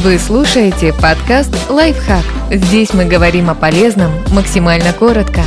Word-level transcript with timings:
Вы 0.00 0.16
слушаете 0.20 0.92
подкаст 0.92 1.50
«Лайфхак». 1.68 2.22
Здесь 2.52 2.94
мы 2.94 3.04
говорим 3.04 3.50
о 3.50 3.56
полезном 3.56 4.12
максимально 4.32 4.92
коротко. 4.92 5.40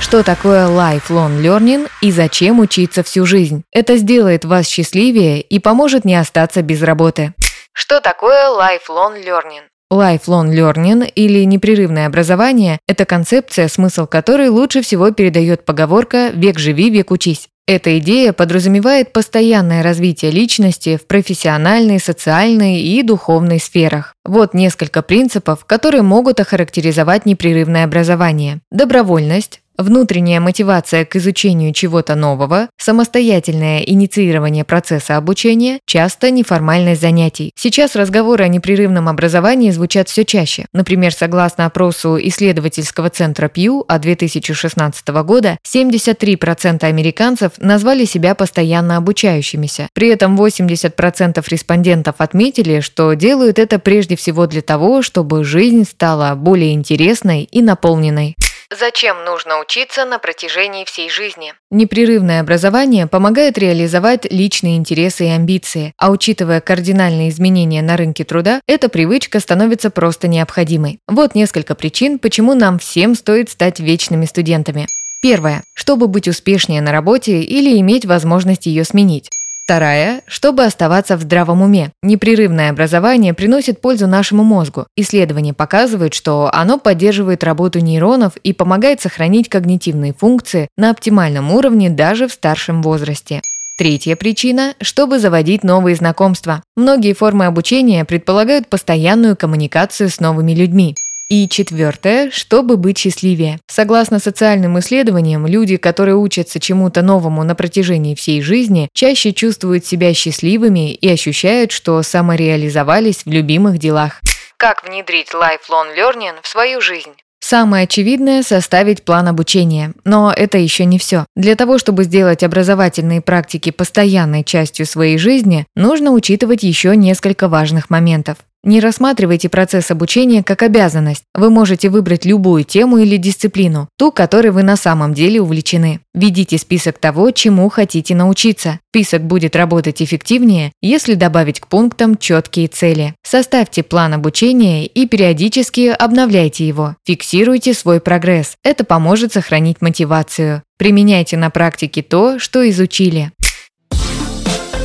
Что 0.00 0.24
такое 0.24 0.66
lifelong 0.66 1.40
learning 1.40 1.88
и 2.02 2.10
зачем 2.10 2.58
учиться 2.58 3.04
всю 3.04 3.24
жизнь? 3.24 3.62
Это 3.70 3.96
сделает 3.98 4.44
вас 4.44 4.66
счастливее 4.66 5.40
и 5.40 5.60
поможет 5.60 6.04
не 6.04 6.16
остаться 6.16 6.60
без 6.60 6.82
работы. 6.82 7.34
Что 7.72 8.00
такое 8.00 8.48
lifelong 8.48 9.24
learning? 9.24 9.62
Lifelong 9.92 10.50
learning 10.52 11.08
или 11.14 11.44
непрерывное 11.44 12.08
образование– 12.08 12.80
это 12.88 13.04
концепция, 13.04 13.68
смысл 13.68 14.08
которой 14.08 14.48
лучше 14.48 14.82
всего 14.82 15.12
передает 15.12 15.64
поговорка 15.64 16.30
«век 16.34 16.58
живи, 16.58 16.90
век 16.90 17.12
учись». 17.12 17.48
Эта 17.68 17.98
идея 17.98 18.32
подразумевает 18.32 19.12
постоянное 19.12 19.82
развитие 19.82 20.30
личности 20.30 20.96
в 20.96 21.06
профессиональной, 21.06 22.00
социальной 22.00 22.80
и 22.80 23.02
духовной 23.02 23.60
сферах. 23.60 24.14
Вот 24.24 24.54
несколько 24.54 25.02
принципов, 25.02 25.66
которые 25.66 26.00
могут 26.00 26.40
охарактеризовать 26.40 27.26
непрерывное 27.26 27.84
образование. 27.84 28.60
Добровольность, 28.70 29.60
Внутренняя 29.78 30.40
мотивация 30.40 31.04
к 31.04 31.14
изучению 31.14 31.72
чего-то 31.72 32.16
нового, 32.16 32.68
самостоятельное 32.78 33.78
инициирование 33.78 34.64
процесса 34.64 35.16
обучения, 35.16 35.78
часто 35.86 36.32
неформальность 36.32 37.00
занятий. 37.00 37.52
Сейчас 37.54 37.94
разговоры 37.94 38.42
о 38.42 38.48
непрерывном 38.48 39.08
образовании 39.08 39.70
звучат 39.70 40.08
все 40.08 40.24
чаще. 40.24 40.66
Например, 40.72 41.12
согласно 41.14 41.64
опросу 41.64 42.18
исследовательского 42.20 43.08
центра 43.08 43.46
Pew 43.46 43.84
от 43.86 44.02
2016 44.02 45.06
года, 45.22 45.58
73% 45.64 46.82
американцев 46.82 47.52
назвали 47.58 48.04
себя 48.04 48.34
постоянно 48.34 48.96
обучающимися. 48.96 49.90
При 49.92 50.08
этом 50.08 50.36
80% 50.36 51.44
респондентов 51.48 52.16
отметили, 52.18 52.80
что 52.80 53.12
делают 53.12 53.60
это 53.60 53.78
прежде 53.78 54.16
всего 54.16 54.48
для 54.48 54.62
того, 54.62 55.02
чтобы 55.02 55.44
жизнь 55.44 55.84
стала 55.84 56.34
более 56.34 56.72
интересной 56.72 57.44
и 57.44 57.62
наполненной. 57.62 58.34
Зачем 58.70 59.24
нужно 59.24 59.60
учиться 59.60 60.04
на 60.04 60.18
протяжении 60.18 60.84
всей 60.84 61.08
жизни? 61.08 61.54
Непрерывное 61.70 62.42
образование 62.42 63.06
помогает 63.06 63.56
реализовать 63.56 64.30
личные 64.30 64.76
интересы 64.76 65.24
и 65.24 65.30
амбиции, 65.30 65.94
а 65.96 66.10
учитывая 66.10 66.60
кардинальные 66.60 67.30
изменения 67.30 67.80
на 67.80 67.96
рынке 67.96 68.24
труда, 68.24 68.60
эта 68.66 68.90
привычка 68.90 69.40
становится 69.40 69.88
просто 69.88 70.28
необходимой. 70.28 70.98
Вот 71.08 71.34
несколько 71.34 71.74
причин, 71.74 72.18
почему 72.18 72.52
нам 72.52 72.78
всем 72.78 73.14
стоит 73.14 73.48
стать 73.48 73.80
вечными 73.80 74.26
студентами. 74.26 74.86
Первое. 75.22 75.64
Чтобы 75.72 76.06
быть 76.06 76.28
успешнее 76.28 76.82
на 76.82 76.92
работе 76.92 77.40
или 77.40 77.80
иметь 77.80 78.04
возможность 78.04 78.66
ее 78.66 78.84
сменить. 78.84 79.30
Вторая– 79.68 80.22
чтобы 80.26 80.64
оставаться 80.64 81.18
в 81.18 81.20
здравом 81.20 81.60
уме. 81.60 81.90
Непрерывное 82.02 82.70
образование 82.70 83.34
приносит 83.34 83.82
пользу 83.82 84.06
нашему 84.06 84.42
мозгу. 84.42 84.86
Исследования 84.96 85.52
показывают, 85.52 86.14
что 86.14 86.48
оно 86.54 86.78
поддерживает 86.78 87.44
работу 87.44 87.78
нейронов 87.80 88.38
и 88.38 88.54
помогает 88.54 89.02
сохранить 89.02 89.50
когнитивные 89.50 90.14
функции 90.14 90.68
на 90.78 90.88
оптимальном 90.88 91.52
уровне 91.52 91.90
даже 91.90 92.28
в 92.28 92.32
старшем 92.32 92.80
возрасте. 92.80 93.42
Третья 93.76 94.16
причина– 94.16 94.72
чтобы 94.80 95.18
заводить 95.18 95.64
новые 95.64 95.96
знакомства. 95.96 96.62
Многие 96.74 97.12
формы 97.12 97.44
обучения 97.44 98.06
предполагают 98.06 98.68
постоянную 98.68 99.36
коммуникацию 99.36 100.08
с 100.08 100.18
новыми 100.18 100.52
людьми. 100.52 100.96
И 101.30 101.46
четвертое, 101.46 102.30
чтобы 102.30 102.78
быть 102.78 102.96
счастливее. 102.96 103.58
Согласно 103.66 104.18
социальным 104.18 104.78
исследованиям, 104.78 105.46
люди, 105.46 105.76
которые 105.76 106.16
учатся 106.16 106.58
чему-то 106.58 107.02
новому 107.02 107.44
на 107.44 107.54
протяжении 107.54 108.14
всей 108.14 108.40
жизни, 108.40 108.88
чаще 108.94 109.34
чувствуют 109.34 109.84
себя 109.84 110.14
счастливыми 110.14 110.94
и 110.94 111.06
ощущают, 111.06 111.70
что 111.70 112.02
самореализовались 112.02 113.26
в 113.26 113.30
любимых 113.30 113.76
делах. 113.76 114.22
Как 114.56 114.88
внедрить 114.88 115.28
lifelong 115.34 115.94
learning 115.94 116.36
в 116.40 116.48
свою 116.48 116.80
жизнь? 116.80 117.12
Самое 117.40 117.84
очевидное– 117.84 118.42
составить 118.44 119.04
план 119.04 119.28
обучения. 119.28 119.92
Но 120.04 120.32
это 120.34 120.58
еще 120.58 120.86
не 120.86 120.98
все. 120.98 121.26
Для 121.36 121.56
того, 121.56 121.78
чтобы 121.78 122.04
сделать 122.04 122.42
образовательные 122.42 123.20
практики 123.20 123.70
постоянной 123.70 124.44
частью 124.44 124.86
своей 124.86 125.18
жизни, 125.18 125.66
нужно 125.76 126.10
учитывать 126.12 126.62
еще 126.62 126.96
несколько 126.96 127.48
важных 127.48 127.90
моментов. 127.90 128.38
Не 128.64 128.80
рассматривайте 128.80 129.48
процесс 129.48 129.90
обучения 129.92 130.42
как 130.42 130.62
обязанность. 130.62 131.22
Вы 131.32 131.48
можете 131.48 131.88
выбрать 131.88 132.24
любую 132.24 132.64
тему 132.64 132.98
или 132.98 133.16
дисциплину, 133.16 133.88
ту, 133.96 134.10
которой 134.10 134.50
вы 134.50 134.64
на 134.64 134.76
самом 134.76 135.14
деле 135.14 135.40
увлечены. 135.40 136.00
Введите 136.12 136.58
список 136.58 136.98
того, 136.98 137.30
чему 137.30 137.68
хотите 137.68 138.16
научиться. 138.16 138.80
Список 138.90 139.22
будет 139.22 139.54
работать 139.54 140.02
эффективнее, 140.02 140.72
если 140.82 141.14
добавить 141.14 141.60
к 141.60 141.68
пунктам 141.68 142.16
четкие 142.16 142.66
цели. 142.66 143.14
Составьте 143.22 143.84
план 143.84 144.14
обучения 144.14 144.86
и 144.86 145.06
периодически 145.06 145.94
обновляйте 145.96 146.66
его. 146.66 146.96
Фиксируйте 147.06 147.74
свой 147.74 148.00
прогресс. 148.00 148.56
Это 148.64 148.82
поможет 148.82 149.32
сохранить 149.34 149.80
мотивацию. 149.80 150.62
Применяйте 150.78 151.36
на 151.36 151.50
практике 151.50 152.02
то, 152.02 152.38
что 152.38 152.68
изучили. 152.70 153.32